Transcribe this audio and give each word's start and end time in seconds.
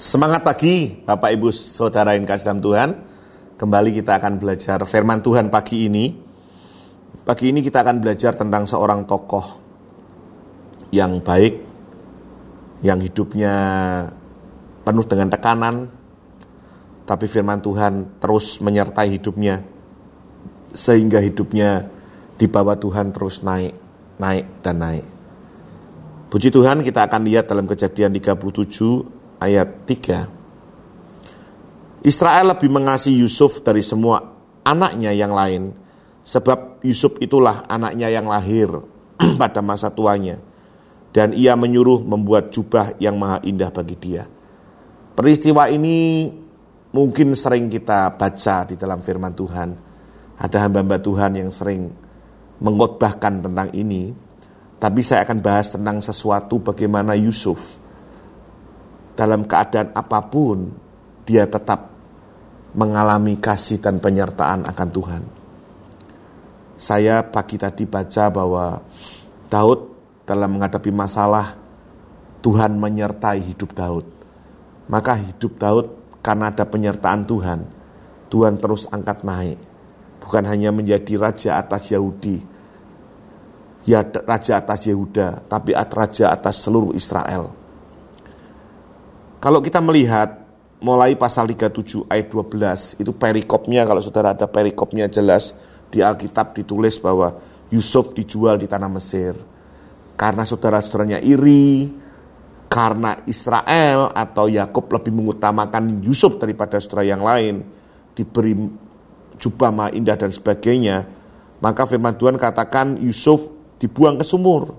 Semangat 0.00 0.40
pagi 0.40 0.96
Bapak 1.04 1.28
Ibu 1.28 1.52
Saudara 1.52 2.16
yang 2.16 2.24
kasih 2.24 2.48
dalam 2.48 2.64
Tuhan. 2.64 2.90
Kembali 3.60 3.92
kita 3.92 4.16
akan 4.16 4.40
belajar 4.40 4.80
firman 4.88 5.20
Tuhan 5.20 5.52
pagi 5.52 5.92
ini. 5.92 6.16
Pagi 7.20 7.52
ini 7.52 7.60
kita 7.60 7.84
akan 7.84 8.00
belajar 8.00 8.32
tentang 8.32 8.64
seorang 8.64 9.04
tokoh 9.04 9.60
yang 10.88 11.20
baik, 11.20 11.60
yang 12.80 12.96
hidupnya 12.96 13.52
penuh 14.88 15.04
dengan 15.04 15.28
tekanan, 15.28 15.92
tapi 17.04 17.28
firman 17.28 17.60
Tuhan 17.60 18.24
terus 18.24 18.56
menyertai 18.64 19.20
hidupnya, 19.20 19.60
sehingga 20.72 21.20
hidupnya 21.20 21.92
di 22.40 22.48
bawah 22.48 22.80
Tuhan 22.80 23.12
terus 23.12 23.44
naik, 23.44 23.76
naik, 24.16 24.64
dan 24.64 24.80
naik. 24.80 25.04
Puji 26.32 26.48
Tuhan 26.48 26.80
kita 26.80 27.04
akan 27.04 27.20
lihat 27.28 27.52
dalam 27.52 27.68
kejadian 27.68 28.16
37 28.16 29.19
ayat 29.40 29.88
3. 29.88 32.04
Israel 32.04 32.52
lebih 32.56 32.68
mengasihi 32.68 33.24
Yusuf 33.24 33.64
dari 33.64 33.80
semua 33.80 34.20
anaknya 34.64 35.12
yang 35.16 35.32
lain, 35.32 35.72
sebab 36.24 36.80
Yusuf 36.84 37.16
itulah 37.20 37.64
anaknya 37.68 38.08
yang 38.12 38.28
lahir 38.28 38.68
pada 39.40 39.60
masa 39.64 39.90
tuanya, 39.92 40.38
dan 41.12 41.32
ia 41.32 41.56
menyuruh 41.56 42.04
membuat 42.04 42.52
jubah 42.52 42.92
yang 43.00 43.18
maha 43.20 43.40
indah 43.44 43.70
bagi 43.72 43.96
dia. 43.96 44.28
Peristiwa 45.16 45.68
ini 45.68 46.30
mungkin 46.92 47.36
sering 47.36 47.68
kita 47.68 48.16
baca 48.16 48.64
di 48.68 48.76
dalam 48.76 49.00
firman 49.04 49.34
Tuhan. 49.36 49.70
Ada 50.40 50.64
hamba-hamba 50.64 50.96
Tuhan 51.04 51.36
yang 51.36 51.52
sering 51.52 51.92
mengotbahkan 52.64 53.44
tentang 53.44 53.68
ini, 53.76 54.08
tapi 54.80 55.04
saya 55.04 55.28
akan 55.28 55.38
bahas 55.44 55.68
tentang 55.68 56.00
sesuatu 56.00 56.64
bagaimana 56.64 57.12
Yusuf 57.12 57.79
dalam 59.20 59.44
keadaan 59.44 59.92
apa 59.92 60.24
pun 60.32 60.72
dia 61.28 61.44
tetap 61.44 61.92
mengalami 62.72 63.36
kasih 63.36 63.76
dan 63.76 64.00
penyertaan 64.00 64.64
akan 64.64 64.88
Tuhan. 64.88 65.22
Saya 66.80 67.20
pagi 67.28 67.60
tadi 67.60 67.84
baca 67.84 68.32
bahwa 68.32 68.80
Daud 69.52 69.80
dalam 70.24 70.56
menghadapi 70.56 70.88
masalah 70.88 71.52
Tuhan 72.40 72.80
menyertai 72.80 73.44
hidup 73.44 73.76
Daud. 73.76 74.08
Maka 74.88 75.20
hidup 75.20 75.60
Daud 75.60 75.86
karena 76.24 76.48
ada 76.48 76.64
penyertaan 76.64 77.28
Tuhan, 77.28 77.60
Tuhan 78.32 78.56
terus 78.56 78.88
angkat 78.88 79.20
naik. 79.20 79.60
Bukan 80.24 80.48
hanya 80.48 80.72
menjadi 80.72 81.20
raja 81.20 81.60
atas 81.60 81.92
Yahudi, 81.92 82.40
ya 83.84 84.00
raja 84.24 84.64
atas 84.64 84.88
Yehuda, 84.88 85.44
tapi 85.44 85.76
raja 85.76 86.32
atas 86.32 86.64
seluruh 86.64 86.96
Israel. 86.96 87.59
Kalau 89.40 89.64
kita 89.64 89.80
melihat 89.80 90.44
mulai 90.84 91.16
pasal 91.16 91.48
37 91.48 92.08
ayat 92.12 92.28
12 92.28 93.00
itu 93.00 93.12
perikopnya 93.16 93.88
kalau 93.88 94.04
saudara 94.04 94.36
ada 94.36 94.44
perikopnya 94.44 95.08
jelas 95.08 95.56
di 95.88 96.04
Alkitab 96.04 96.52
ditulis 96.52 97.00
bahwa 97.00 97.40
Yusuf 97.72 98.12
dijual 98.12 98.60
di 98.60 98.68
tanah 98.68 98.92
Mesir. 98.92 99.32
Karena 100.20 100.44
saudara-saudaranya 100.44 101.24
iri 101.24 101.88
karena 102.68 103.16
Israel 103.24 104.12
atau 104.12 104.46
Yakub 104.46 104.92
lebih 104.92 105.16
mengutamakan 105.16 106.04
Yusuf 106.04 106.36
daripada 106.36 106.76
saudara 106.76 107.08
yang 107.08 107.24
lain 107.24 107.64
diberi 108.12 108.52
jubah 109.40 109.72
maha 109.72 109.96
indah 109.96 110.20
dan 110.20 110.28
sebagainya 110.28 111.08
maka 111.60 111.84
firman 111.84 112.16
Tuhan 112.16 112.40
katakan 112.40 112.96
Yusuf 113.00 113.52
dibuang 113.76 114.16
ke 114.16 114.24
sumur. 114.24 114.76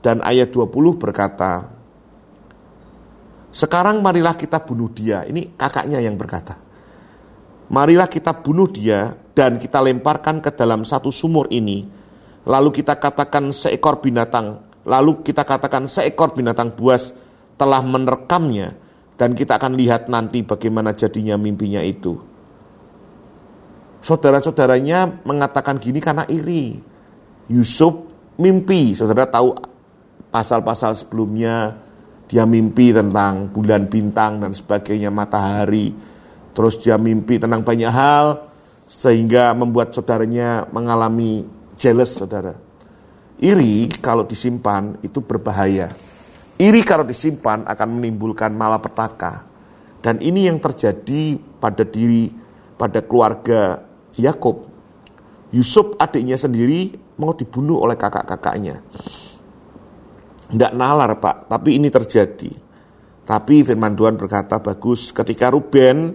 Dan 0.00 0.24
ayat 0.24 0.52
20 0.52 0.72
berkata 0.96 1.75
sekarang 3.56 4.04
marilah 4.04 4.36
kita 4.36 4.60
bunuh 4.60 4.92
dia. 4.92 5.24
Ini 5.24 5.56
kakaknya 5.56 5.96
yang 6.04 6.20
berkata. 6.20 6.60
Marilah 7.72 8.04
kita 8.04 8.36
bunuh 8.44 8.68
dia 8.68 9.16
dan 9.32 9.56
kita 9.56 9.80
lemparkan 9.80 10.44
ke 10.44 10.52
dalam 10.52 10.84
satu 10.84 11.08
sumur 11.08 11.48
ini. 11.48 11.88
Lalu 12.44 12.68
kita 12.84 13.00
katakan 13.00 13.48
seekor 13.56 14.04
binatang, 14.04 14.60
lalu 14.84 15.24
kita 15.24 15.48
katakan 15.48 15.88
seekor 15.88 16.36
binatang 16.36 16.76
buas 16.76 17.16
telah 17.56 17.80
menerekamnya 17.80 18.76
dan 19.16 19.32
kita 19.32 19.56
akan 19.56 19.72
lihat 19.74 20.12
nanti 20.12 20.44
bagaimana 20.44 20.92
jadinya 20.92 21.40
mimpinya 21.40 21.80
itu. 21.80 22.12
Saudara-saudaranya 24.04 25.24
mengatakan 25.24 25.80
gini 25.80 25.98
karena 25.98 26.28
iri. 26.28 26.76
Yusuf 27.48 28.04
mimpi, 28.36 28.92
saudara 28.92 29.26
tahu 29.26 29.56
pasal-pasal 30.28 30.92
sebelumnya 30.92 31.85
dia 32.26 32.42
mimpi 32.42 32.90
tentang 32.90 33.54
bulan 33.54 33.86
bintang 33.86 34.42
dan 34.42 34.50
sebagainya, 34.50 35.14
matahari. 35.14 35.94
Terus 36.50 36.74
dia 36.82 36.98
mimpi 36.98 37.38
tentang 37.38 37.62
banyak 37.62 37.92
hal 37.92 38.50
sehingga 38.86 39.54
membuat 39.54 39.94
saudaranya 39.94 40.66
mengalami 40.74 41.46
jealous 41.78 42.18
saudara. 42.18 42.54
Iri 43.38 43.86
kalau 44.00 44.24
disimpan 44.24 44.96
itu 45.04 45.20
berbahaya. 45.20 45.92
Iri 46.56 46.80
kalau 46.82 47.04
disimpan 47.04 47.68
akan 47.68 47.88
menimbulkan 48.00 48.50
malapetaka. 48.56 49.44
Dan 50.00 50.18
ini 50.24 50.48
yang 50.48 50.56
terjadi 50.56 51.36
pada 51.60 51.84
diri, 51.84 52.32
pada 52.80 53.04
keluarga 53.04 53.84
Yakub. 54.16 54.64
Yusuf 55.52 55.94
adiknya 56.00 56.40
sendiri 56.40 56.96
mau 57.20 57.36
dibunuh 57.36 57.84
oleh 57.84 57.94
kakak-kakaknya. 57.94 58.80
Tidak 60.46 60.72
nalar 60.78 61.18
pak, 61.18 61.50
tapi 61.50 61.74
ini 61.74 61.90
terjadi. 61.90 62.52
Tapi 63.26 63.66
firman 63.66 63.98
Tuhan 63.98 64.14
berkata 64.14 64.62
bagus 64.62 65.10
ketika 65.10 65.50
Ruben, 65.50 66.14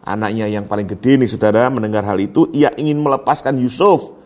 anaknya 0.00 0.48
yang 0.48 0.64
paling 0.64 0.88
gede 0.88 1.20
nih 1.20 1.28
saudara 1.28 1.68
mendengar 1.68 2.00
hal 2.08 2.16
itu, 2.16 2.48
ia 2.56 2.72
ingin 2.72 2.96
melepaskan 3.04 3.60
Yusuf. 3.60 4.16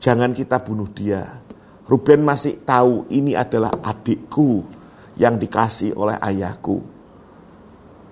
Jangan 0.00 0.32
kita 0.32 0.64
bunuh 0.64 0.88
dia. 0.88 1.44
Ruben 1.84 2.24
masih 2.24 2.64
tahu 2.64 3.04
ini 3.12 3.36
adalah 3.36 3.76
adikku 3.84 4.64
yang 5.20 5.36
dikasih 5.36 5.92
oleh 5.92 6.16
ayahku. 6.16 6.80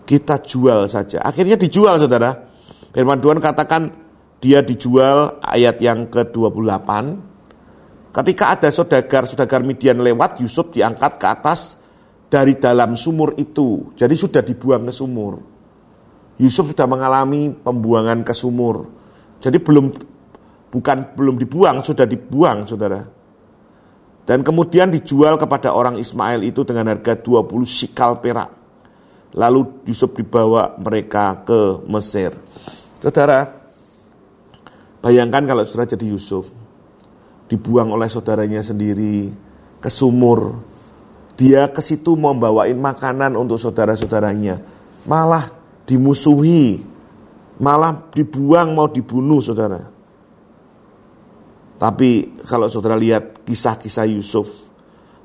Kita 0.05 0.45
jual 0.45 0.85
saja. 0.85 1.25
Akhirnya 1.25 1.57
dijual 1.57 1.97
saudara. 1.97 2.37
Firman 2.93 3.21
Tuhan 3.25 3.41
katakan 3.41 3.89
dia 4.45 4.61
dijual 4.61 5.41
ayat 5.41 5.81
yang 5.81 6.13
ke-28 6.13 6.89
Ketika 8.09 8.57
ada 8.57 8.69
saudagar-saudagar 8.73 9.61
Midian 9.61 10.01
lewat, 10.01 10.41
Yusuf 10.41 10.73
diangkat 10.73 11.21
ke 11.21 11.27
atas 11.29 11.77
dari 12.33 12.57
dalam 12.57 12.97
sumur 12.97 13.37
itu. 13.37 13.93
Jadi 13.97 14.15
sudah 14.17 14.41
dibuang 14.41 14.89
ke 14.89 14.93
sumur. 14.93 15.35
Yusuf 16.41 16.73
sudah 16.73 16.89
mengalami 16.89 17.53
pembuangan 17.53 18.25
ke 18.25 18.33
sumur. 18.33 18.89
Jadi 19.43 19.61
belum 19.61 19.93
bukan 20.73 21.17
belum 21.17 21.37
dibuang, 21.37 21.85
sudah 21.85 22.09
dibuang, 22.09 22.65
Saudara. 22.65 23.03
Dan 24.29 24.45
kemudian 24.45 24.93
dijual 24.93 25.41
kepada 25.41 25.73
orang 25.73 25.97
Ismail 25.97 26.45
itu 26.45 26.61
dengan 26.65 26.93
harga 26.93 27.17
20 27.17 27.49
sikal 27.65 28.21
perak. 28.21 28.53
Lalu 29.37 29.89
Yusuf 29.89 30.13
dibawa 30.17 30.77
mereka 30.77 31.45
ke 31.45 31.85
Mesir. 31.89 32.37
Saudara, 33.01 33.45
bayangkan 35.01 35.45
kalau 35.49 35.65
saudara 35.65 35.97
jadi 35.97 36.13
Yusuf 36.13 36.58
dibuang 37.49 37.91
oleh 37.91 38.07
saudaranya 38.07 38.61
sendiri 38.61 39.33
ke 39.81 39.89
sumur. 39.89 40.61
Dia 41.39 41.71
ke 41.73 41.81
situ 41.81 42.15
mau 42.15 42.37
bawain 42.37 42.77
makanan 42.77 43.35
untuk 43.35 43.57
saudara-saudaranya. 43.57 44.61
Malah 45.09 45.49
dimusuhi. 45.89 46.85
Malah 47.59 48.13
dibuang 48.15 48.77
mau 48.77 48.87
dibunuh 48.87 49.43
saudara. 49.43 49.83
Tapi 51.79 52.43
kalau 52.43 52.67
saudara 52.71 52.99
lihat 52.99 53.43
kisah-kisah 53.47 54.07
Yusuf. 54.11 54.51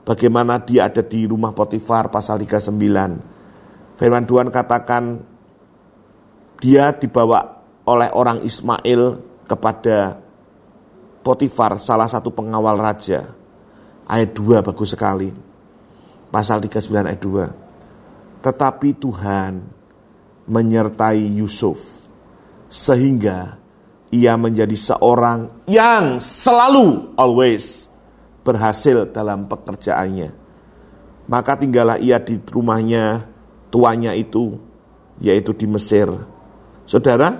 Bagaimana 0.03 0.59
dia 0.59 0.91
ada 0.91 0.99
di 0.99 1.23
rumah 1.23 1.55
Potifar 1.55 2.11
pasal 2.11 2.43
39. 2.43 2.75
Firman 3.95 4.25
Tuhan 4.27 4.51
katakan 4.51 5.23
dia 6.59 6.91
dibawa 6.91 7.63
oleh 7.87 8.11
orang 8.15 8.43
Ismail 8.43 9.19
kepada 9.47 10.22
Potifar 11.23 11.79
salah 11.79 12.11
satu 12.11 12.29
pengawal 12.35 12.75
raja. 12.75 13.31
Ayat 14.03 14.35
2 14.35 14.59
bagus 14.59 14.91
sekali. 14.91 15.31
Pasal 16.27 16.59
39 16.59 17.07
ayat 17.07 17.21
2. 17.23 18.43
Tetapi 18.43 18.89
Tuhan 18.99 19.63
menyertai 20.43 21.23
Yusuf 21.39 21.79
sehingga 22.67 23.55
ia 24.11 24.35
menjadi 24.35 24.75
seorang 24.75 25.65
yang 25.71 26.19
selalu 26.19 27.15
always 27.15 27.87
berhasil 28.43 29.07
dalam 29.09 29.47
pekerjaannya. 29.47 30.35
Maka 31.31 31.55
tinggallah 31.55 31.95
ia 32.03 32.19
di 32.19 32.35
rumahnya 32.43 33.23
tuanya 33.71 34.11
itu 34.11 34.59
yaitu 35.23 35.55
di 35.55 35.65
Mesir. 35.65 36.11
Saudara, 36.83 37.31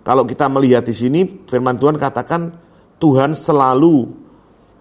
kalau 0.00 0.24
kita 0.24 0.48
melihat 0.48 0.88
di 0.88 0.96
sini 0.96 1.44
firman 1.44 1.76
Tuhan 1.76 2.00
katakan 2.00 2.69
Tuhan 3.00 3.32
selalu 3.32 4.12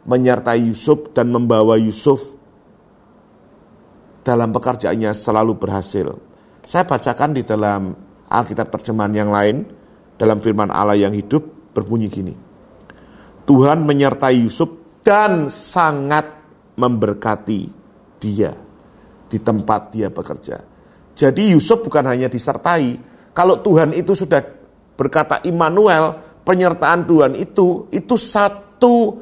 menyertai 0.04 0.68
Yusuf 0.68 1.16
dan 1.16 1.32
membawa 1.32 1.80
Yusuf 1.80 2.36
dalam 4.22 4.52
pekerjaannya 4.52 5.16
selalu 5.16 5.56
berhasil. 5.56 6.20
Saya 6.68 6.84
bacakan 6.84 7.32
di 7.34 7.48
dalam 7.48 7.96
Alkitab 8.30 8.70
terjemahan 8.70 9.14
yang 9.16 9.32
lain, 9.32 9.66
dalam 10.20 10.44
firman 10.44 10.70
Allah 10.70 11.00
yang 11.00 11.16
hidup, 11.16 11.74
berbunyi 11.74 12.12
gini. 12.12 12.36
Tuhan 13.48 13.82
menyertai 13.88 14.46
Yusuf 14.46 15.02
dan 15.02 15.50
sangat 15.50 16.38
memberkati 16.78 17.62
dia 18.22 18.54
di 19.26 19.40
tempat 19.42 19.90
dia 19.96 20.12
bekerja. 20.14 20.62
Jadi 21.18 21.56
Yusuf 21.56 21.82
bukan 21.82 22.06
hanya 22.06 22.30
disertai, 22.30 23.00
kalau 23.34 23.64
Tuhan 23.64 23.96
itu 23.98 24.14
sudah 24.14 24.44
berkata 24.94 25.42
Immanuel, 25.48 26.29
penyertaan 26.50 27.06
Tuhan 27.06 27.38
itu, 27.38 27.86
itu 27.94 28.18
satu 28.18 29.22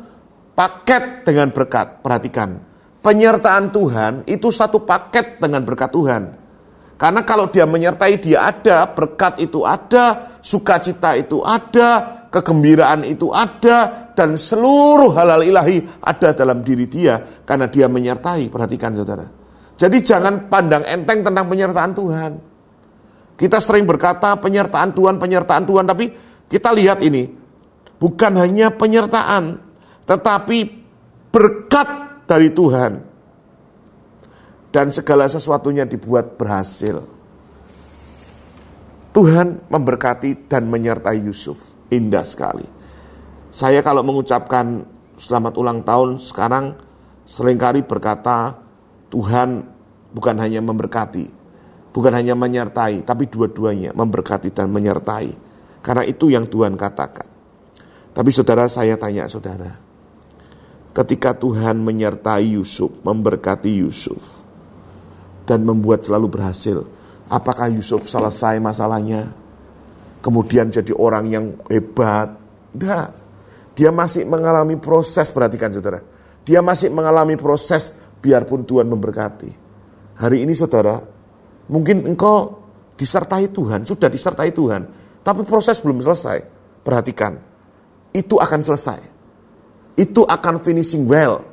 paket 0.56 1.27
dengan 1.27 1.51
berkat. 1.51 2.00
Perhatikan, 2.00 2.63
penyertaan 3.03 3.75
Tuhan 3.75 4.24
itu 4.24 4.47
satu 4.47 4.88
paket 4.88 5.44
dengan 5.44 5.68
berkat 5.68 5.91
Tuhan. 5.91 6.24
Karena 6.97 7.21
kalau 7.21 7.51
dia 7.53 7.68
menyertai 7.68 8.18
dia 8.18 8.50
ada, 8.50 8.89
berkat 8.89 9.38
itu 9.38 9.62
ada, 9.68 10.33
sukacita 10.41 11.13
itu 11.13 11.45
ada, 11.45 12.25
kegembiraan 12.33 13.06
itu 13.06 13.30
ada, 13.30 14.09
dan 14.18 14.33
seluruh 14.33 15.13
halal 15.13 15.45
ilahi 15.45 15.85
ada 16.01 16.33
dalam 16.33 16.65
diri 16.65 16.89
dia 16.89 17.21
karena 17.45 17.69
dia 17.69 17.85
menyertai. 17.85 18.50
Perhatikan 18.50 18.97
saudara. 18.97 19.30
Jadi 19.77 19.97
jangan 20.01 20.50
pandang 20.50 20.81
enteng 20.89 21.21
tentang 21.21 21.45
penyertaan 21.45 21.91
Tuhan. 21.94 22.31
Kita 23.38 23.62
sering 23.62 23.85
berkata 23.85 24.33
penyertaan 24.41 24.97
Tuhan, 24.97 25.21
penyertaan 25.21 25.69
Tuhan, 25.69 25.85
tapi 25.85 26.09
kita 26.47 26.71
lihat 26.71 27.03
ini, 27.03 27.27
bukan 27.99 28.33
hanya 28.39 28.71
penyertaan, 28.71 29.59
tetapi 30.07 30.57
berkat 31.31 31.89
dari 32.23 32.51
Tuhan 32.51 33.03
dan 34.71 34.88
segala 34.91 35.27
sesuatunya 35.27 35.83
dibuat 35.83 36.39
berhasil. 36.39 37.03
Tuhan 39.11 39.65
memberkati 39.65 40.45
dan 40.45 40.69
menyertai 40.69 41.25
Yusuf. 41.25 41.73
Indah 41.89 42.21
sekali. 42.21 42.67
Saya 43.49 43.81
kalau 43.81 44.05
mengucapkan 44.05 44.85
selamat 45.17 45.57
ulang 45.57 45.81
tahun 45.81 46.21
sekarang 46.21 46.77
sering 47.25 47.57
kali 47.57 47.81
berkata 47.81 48.53
Tuhan 49.09 49.65
bukan 50.13 50.35
hanya 50.38 50.61
memberkati, 50.61 51.25
bukan 51.89 52.13
hanya 52.13 52.38
menyertai, 52.38 53.01
tapi 53.01 53.25
dua-duanya 53.25 53.95
memberkati 53.97 54.53
dan 54.53 54.69
menyertai. 54.69 55.46
Karena 55.87 56.03
itu 56.03 56.27
yang 56.27 56.43
Tuhan 56.51 56.75
katakan. 56.75 57.23
Tapi 58.11 58.29
saudara 58.35 58.67
saya 58.67 58.99
tanya 58.99 59.23
saudara, 59.31 59.71
ketika 60.91 61.31
Tuhan 61.31 61.79
menyertai 61.79 62.59
Yusuf, 62.59 62.91
memberkati 63.07 63.79
Yusuf, 63.79 64.19
dan 65.47 65.63
membuat 65.63 66.03
selalu 66.03 66.27
berhasil. 66.27 66.83
Apakah 67.31 67.71
Yusuf 67.71 68.03
selesai 68.03 68.59
masalahnya? 68.59 69.31
Kemudian 70.19 70.67
jadi 70.67 70.91
orang 70.91 71.25
yang 71.31 71.45
hebat? 71.71 72.35
Tidak. 72.75 73.07
Dia 73.79 73.95
masih 73.95 74.27
mengalami 74.27 74.75
proses, 74.75 75.31
perhatikan 75.31 75.71
saudara. 75.71 76.03
Dia 76.43 76.59
masih 76.59 76.91
mengalami 76.91 77.39
proses 77.39 77.95
biarpun 78.19 78.67
Tuhan 78.67 78.91
memberkati. 78.91 79.51
Hari 80.19 80.43
ini 80.43 80.51
saudara, 80.51 80.99
mungkin 81.71 82.03
engkau 82.03 82.59
disertai 82.97 83.47
Tuhan, 83.53 83.87
sudah 83.87 84.09
disertai 84.11 84.51
Tuhan. 84.51 85.06
Tapi 85.27 85.44
proses 85.44 85.75
belum 85.83 86.00
selesai. 86.00 86.47
Perhatikan, 86.88 87.35
itu 88.15 88.39
akan 88.39 88.63
selesai. 88.63 89.00
Itu 90.00 90.24
akan 90.24 90.63
finishing 90.63 91.03
well. 91.03 91.44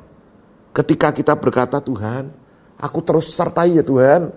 Ketika 0.71 1.11
kita 1.11 1.35
berkata, 1.35 1.83
Tuhan, 1.83 2.31
Aku 2.79 2.99
terus 3.03 3.31
sertai 3.31 3.79
ya 3.79 3.83
Tuhan. 3.85 4.31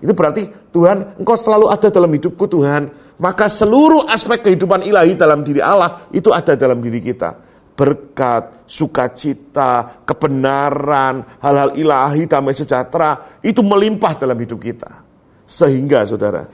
Itu 0.00 0.12
berarti 0.12 0.48
Tuhan, 0.72 1.20
Engkau 1.20 1.36
selalu 1.36 1.68
ada 1.68 1.88
dalam 1.88 2.10
hidupku 2.12 2.48
Tuhan. 2.48 2.92
Maka 3.20 3.46
seluruh 3.46 4.10
aspek 4.10 4.50
kehidupan 4.50 4.84
ilahi 4.84 5.14
dalam 5.14 5.46
diri 5.46 5.62
Allah 5.62 6.02
itu 6.10 6.34
ada 6.34 6.58
dalam 6.58 6.82
diri 6.82 6.98
kita. 6.98 7.36
Berkat, 7.74 8.66
sukacita, 8.70 10.02
kebenaran, 10.06 11.26
hal-hal 11.42 11.74
ilahi, 11.74 12.26
damai 12.30 12.54
sejahtera, 12.54 13.38
itu 13.42 13.62
melimpah 13.66 14.14
dalam 14.14 14.38
hidup 14.38 14.62
kita. 14.62 15.02
Sehingga 15.42 16.06
saudara, 16.06 16.46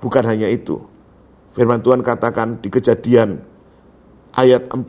bukan 0.00 0.24
hanya 0.28 0.48
itu. 0.48 0.76
Firman 1.58 1.82
Tuhan 1.82 2.06
katakan 2.06 2.62
di 2.62 2.70
kejadian 2.70 3.42
ayat 4.30 4.70
40 4.70 4.86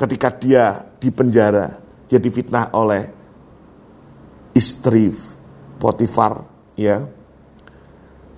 ketika 0.00 0.32
dia 0.32 0.88
di 0.96 1.12
penjara 1.12 1.76
jadi 2.08 2.32
fitnah 2.32 2.72
oleh 2.72 3.12
istri 4.56 5.12
Potifar 5.76 6.48
ya. 6.80 7.04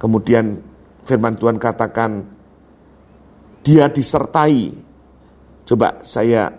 Kemudian 0.02 0.58
firman 1.06 1.38
Tuhan 1.38 1.62
katakan 1.62 2.26
dia 3.62 3.86
disertai. 3.86 4.74
Coba 5.62 6.02
saya 6.02 6.50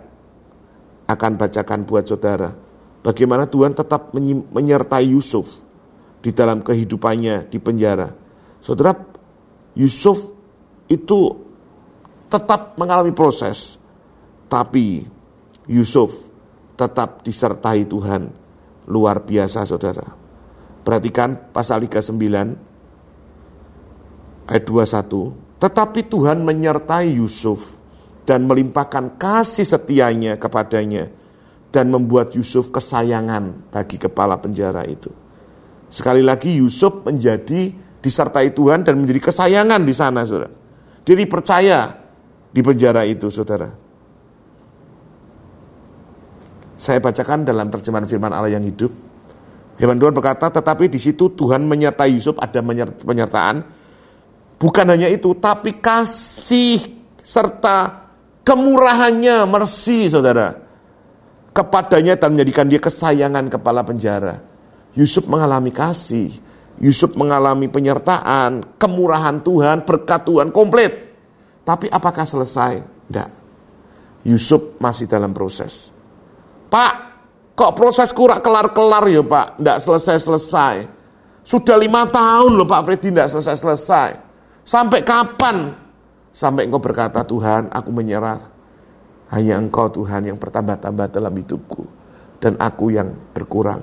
akan 1.12 1.32
bacakan 1.36 1.84
buat 1.84 2.08
saudara 2.08 2.56
bagaimana 3.04 3.44
Tuhan 3.44 3.76
tetap 3.76 4.16
menyertai 4.48 5.12
Yusuf 5.12 5.60
di 6.24 6.32
dalam 6.32 6.64
kehidupannya 6.64 7.52
di 7.52 7.60
penjara. 7.60 8.08
Saudara, 8.64 9.11
Yusuf 9.72 10.28
itu 10.88 11.36
tetap 12.28 12.76
mengalami 12.76 13.12
proses, 13.12 13.78
tapi 14.48 15.04
Yusuf 15.68 16.12
tetap 16.76 17.24
disertai 17.24 17.84
Tuhan 17.86 18.42
Luar 18.90 19.22
biasa 19.22 19.62
saudara. 19.62 20.02
Perhatikan 20.82 21.54
pasal 21.54 21.86
39 21.86 24.50
ayat 24.50 24.64
21. 24.66 25.62
Tetapi 25.62 26.00
Tuhan 26.10 26.42
menyertai 26.42 27.14
Yusuf 27.14 27.78
dan 28.26 28.50
melimpahkan 28.50 29.14
kasih 29.14 29.62
setianya 29.62 30.34
kepadanya 30.34 31.06
dan 31.70 31.94
membuat 31.94 32.34
Yusuf 32.34 32.74
kesayangan 32.74 33.70
bagi 33.70 34.02
kepala 34.02 34.34
penjara 34.42 34.82
itu. 34.82 35.14
Sekali 35.86 36.26
lagi 36.26 36.58
Yusuf 36.58 37.06
menjadi 37.06 37.70
disertai 38.02 38.50
Tuhan 38.50 38.82
dan 38.82 38.98
menjadi 38.98 39.30
kesayangan 39.30 39.80
di 39.86 39.94
sana, 39.94 40.26
saudara. 40.26 40.50
Dia 41.06 41.14
dipercaya 41.14 41.78
di 42.50 42.60
penjara 42.60 43.06
itu, 43.06 43.30
saudara. 43.30 43.70
Saya 46.74 46.98
bacakan 46.98 47.46
dalam 47.46 47.70
terjemahan 47.70 48.10
firman 48.10 48.34
Allah 48.34 48.58
yang 48.58 48.66
hidup. 48.66 48.90
Firman 49.78 50.02
Tuhan 50.02 50.12
berkata, 50.12 50.50
tetapi 50.50 50.90
di 50.90 50.98
situ 50.98 51.30
Tuhan 51.30 51.62
menyertai 51.62 52.10
Yusuf, 52.10 52.34
ada 52.42 52.58
penyertaan. 53.06 53.62
Bukan 54.58 54.86
hanya 54.90 55.06
itu, 55.06 55.30
tapi 55.38 55.78
kasih 55.78 56.82
serta 57.22 58.10
kemurahannya, 58.42 59.46
mercy 59.46 60.10
saudara. 60.10 60.58
Kepadanya 61.54 62.18
dan 62.18 62.34
menjadikan 62.34 62.66
dia 62.66 62.82
kesayangan 62.82 63.46
kepala 63.46 63.86
penjara. 63.86 64.42
Yusuf 64.98 65.26
mengalami 65.30 65.70
kasih, 65.70 66.34
Yusuf 66.82 67.14
mengalami 67.14 67.70
penyertaan, 67.70 68.74
kemurahan 68.74 69.38
Tuhan, 69.38 69.86
berkat 69.86 70.26
Tuhan 70.26 70.50
komplit. 70.50 71.14
Tapi 71.62 71.86
apakah 71.86 72.26
selesai? 72.26 72.82
Tidak. 72.82 73.30
Yusuf 74.26 74.82
masih 74.82 75.06
dalam 75.06 75.30
proses. 75.30 75.94
Pak, 76.66 76.94
kok 77.54 77.78
proses 77.78 78.10
kurak 78.10 78.42
kelar-kelar 78.42 79.06
ya 79.06 79.22
Pak? 79.22 79.62
Tidak 79.62 79.78
selesai-selesai. 79.78 80.74
Sudah 81.46 81.78
lima 81.78 82.02
tahun 82.06 82.58
loh 82.58 82.66
Pak 82.66 82.82
Freddy 82.82 83.14
tidak 83.14 83.30
selesai-selesai. 83.30 84.10
Sampai 84.66 85.06
kapan? 85.06 85.74
Sampai 86.34 86.66
engkau 86.66 86.82
berkata, 86.82 87.22
Tuhan 87.22 87.70
aku 87.70 87.90
menyerah. 87.94 88.42
Hanya 89.30 89.54
engkau 89.58 89.86
Tuhan 89.86 90.34
yang 90.34 90.38
bertambah-tambah 90.38 91.14
dalam 91.14 91.34
hidupku. 91.34 91.86
Dan 92.42 92.58
aku 92.58 92.90
yang 92.90 93.14
berkurang. 93.30 93.82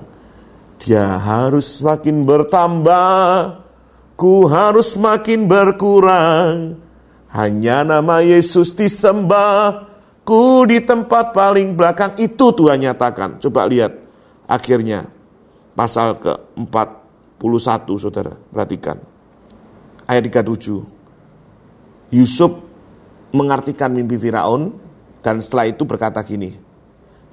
Dia 0.80 1.20
harus 1.20 1.80
semakin 1.80 2.24
bertambah. 2.24 3.60
Ku 4.16 4.48
harus 4.48 4.96
makin 5.00 5.48
berkurang. 5.48 6.76
Hanya 7.30 7.86
nama 7.86 8.20
Yesus 8.20 8.74
disembah 8.74 9.90
Ku 10.30 10.62
di 10.62 10.78
tempat 10.84 11.34
paling 11.34 11.74
belakang 11.74 12.14
itu 12.20 12.54
Tuhan 12.54 12.78
nyatakan. 12.78 13.42
Coba 13.42 13.66
lihat 13.66 13.98
akhirnya 14.46 15.10
pasal 15.74 16.22
ke-41 16.22 17.88
saudara. 17.98 18.38
Perhatikan. 18.38 19.02
Ayat 20.06 20.30
37. 20.30 22.14
Yusuf 22.14 22.62
mengartikan 23.34 23.90
mimpi 23.90 24.18
Firaun 24.22 24.74
dan 25.18 25.42
setelah 25.42 25.66
itu 25.66 25.82
berkata 25.82 26.22
gini. 26.22 26.54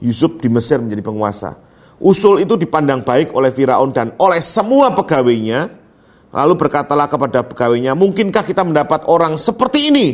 Yusuf 0.01 0.42
di 0.42 0.50
Mesir 0.50 0.82
menjadi 0.82 1.06
penguasa. 1.06 1.67
Usul 1.98 2.46
itu 2.46 2.54
dipandang 2.54 3.01
baik 3.01 3.34
oleh 3.34 3.50
Firaun 3.50 3.89
dan 3.89 4.13
oleh 4.22 4.42
semua 4.42 4.94
pegawainya. 4.94 5.86
Lalu 6.30 6.54
berkatalah 6.60 7.10
kepada 7.10 7.42
pegawainya, 7.42 7.98
mungkinkah 7.98 8.44
kita 8.46 8.62
mendapat 8.62 9.10
orang 9.10 9.39
seperti 9.39 9.80
ini 9.89 10.08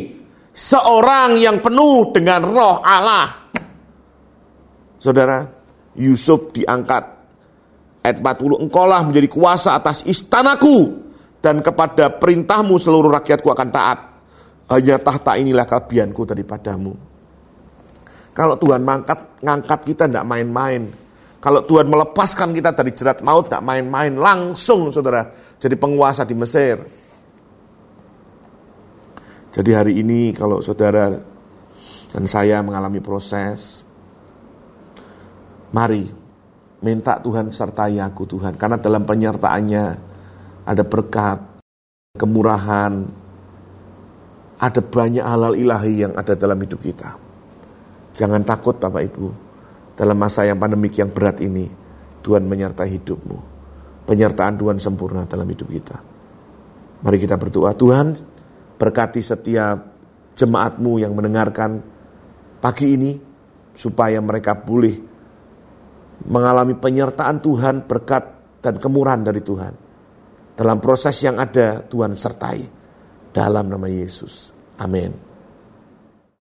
seorang 0.54 1.36
yang 1.36 1.60
penuh 1.60 2.14
dengan 2.14 2.46
roh 2.48 2.80
Allah. 2.80 3.28
Saudara, 4.96 5.44
Yusuf 5.98 6.48
diangkat 6.56 7.14
Ayat 8.04 8.20
40, 8.20 8.68
engkaulah 8.68 9.00
menjadi 9.00 9.32
kuasa 9.32 9.80
atas 9.80 10.04
istanaku 10.04 10.92
dan 11.40 11.64
kepada 11.64 12.12
perintahmu 12.12 12.76
seluruh 12.76 13.08
rakyatku 13.08 13.48
akan 13.48 13.68
taat. 13.72 13.98
Hanya 14.68 15.00
tahta 15.00 15.40
inilah 15.40 15.64
kelebihanku 15.64 16.28
daripadamu. 16.28 16.92
Kalau 18.36 18.60
Tuhan 18.60 18.84
mangkat, 18.84 19.40
ngangkat 19.40 19.80
kita 19.88 20.04
tidak 20.04 20.28
main-main. 20.28 20.92
Kalau 21.44 21.60
Tuhan 21.68 21.92
melepaskan 21.92 22.56
kita 22.56 22.72
dari 22.72 22.96
jerat 22.96 23.20
maut, 23.20 23.52
tidak 23.52 23.60
main-main. 23.60 24.16
Langsung 24.16 24.88
saudara, 24.88 25.28
jadi 25.60 25.76
penguasa 25.76 26.24
di 26.24 26.32
Mesir. 26.32 26.80
Jadi 29.52 29.70
hari 29.76 30.00
ini 30.00 30.32
kalau 30.32 30.64
saudara 30.64 31.12
dan 32.16 32.24
saya 32.24 32.64
mengalami 32.64 33.04
proses, 33.04 33.84
mari 35.76 36.08
minta 36.80 37.20
Tuhan 37.20 37.52
sertai 37.52 38.00
aku 38.00 38.24
Tuhan. 38.24 38.56
Karena 38.56 38.80
dalam 38.80 39.04
penyertaannya 39.04 39.84
ada 40.64 40.84
berkat, 40.88 41.60
kemurahan, 42.16 43.04
ada 44.64 44.80
banyak 44.80 45.20
halal 45.20 45.52
ilahi 45.52 46.08
yang 46.08 46.16
ada 46.16 46.32
dalam 46.32 46.56
hidup 46.56 46.80
kita. 46.80 47.20
Jangan 48.16 48.40
takut 48.48 48.80
Bapak 48.80 49.12
Ibu, 49.12 49.43
dalam 49.94 50.18
masa 50.18 50.42
yang 50.42 50.58
pandemik 50.58 50.94
yang 50.98 51.10
berat 51.14 51.38
ini, 51.42 51.70
Tuhan 52.22 52.46
menyertai 52.46 52.90
hidupmu. 52.98 53.38
Penyertaan 54.04 54.58
Tuhan 54.60 54.76
sempurna 54.82 55.24
dalam 55.24 55.46
hidup 55.48 55.70
kita. 55.70 55.96
Mari 57.04 57.18
kita 57.20 57.38
berdoa, 57.38 57.72
Tuhan 57.72 58.12
berkati 58.76 59.22
setiap 59.22 59.76
jemaatmu 60.34 60.98
yang 60.98 61.14
mendengarkan 61.14 61.80
pagi 62.58 62.96
ini, 62.98 63.12
supaya 63.74 64.18
mereka 64.22 64.58
pulih 64.58 64.98
mengalami 66.26 66.74
penyertaan 66.78 67.42
Tuhan, 67.42 67.86
berkat 67.86 68.24
dan 68.62 68.78
kemurahan 68.78 69.22
dari 69.22 69.42
Tuhan. 69.42 69.74
Dalam 70.54 70.78
proses 70.78 71.18
yang 71.22 71.36
ada, 71.42 71.82
Tuhan 71.82 72.14
sertai. 72.14 72.62
Dalam 73.34 73.66
nama 73.66 73.90
Yesus. 73.90 74.54
Amin. 74.78 75.33